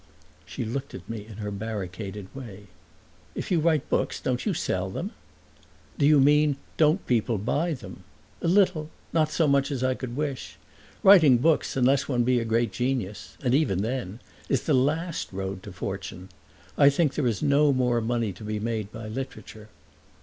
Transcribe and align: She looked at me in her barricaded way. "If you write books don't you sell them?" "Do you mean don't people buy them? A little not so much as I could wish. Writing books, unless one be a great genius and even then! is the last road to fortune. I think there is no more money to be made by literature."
She 0.47 0.65
looked 0.65 0.95
at 0.95 1.07
me 1.07 1.27
in 1.27 1.37
her 1.37 1.51
barricaded 1.51 2.27
way. 2.35 2.65
"If 3.35 3.51
you 3.51 3.59
write 3.59 3.87
books 3.87 4.19
don't 4.19 4.47
you 4.47 4.51
sell 4.55 4.89
them?" 4.89 5.11
"Do 5.99 6.07
you 6.07 6.19
mean 6.19 6.57
don't 6.75 7.05
people 7.05 7.37
buy 7.37 7.73
them? 7.75 8.03
A 8.41 8.47
little 8.47 8.89
not 9.13 9.29
so 9.29 9.47
much 9.47 9.69
as 9.69 9.83
I 9.83 9.93
could 9.93 10.17
wish. 10.17 10.57
Writing 11.03 11.37
books, 11.37 11.77
unless 11.77 12.07
one 12.09 12.23
be 12.23 12.39
a 12.39 12.45
great 12.45 12.71
genius 12.71 13.37
and 13.43 13.53
even 13.53 13.83
then! 13.83 14.19
is 14.49 14.63
the 14.63 14.73
last 14.73 15.31
road 15.31 15.61
to 15.61 15.71
fortune. 15.71 16.29
I 16.79 16.89
think 16.89 17.13
there 17.13 17.27
is 17.27 17.43
no 17.43 17.71
more 17.71 18.01
money 18.01 18.33
to 18.33 18.43
be 18.43 18.59
made 18.59 18.91
by 18.91 19.07
literature." 19.07 19.69